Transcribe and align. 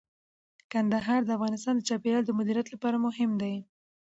کندهار 0.71 1.21
د 1.25 1.29
افغانستان 1.37 1.73
د 1.77 1.81
چاپیریال 1.89 2.23
د 2.25 2.31
مدیریت 2.39 2.67
لپاره 2.71 2.97
مهم 3.05 3.31
دي. 3.41 3.55